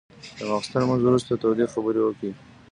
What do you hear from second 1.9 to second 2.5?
وکړې.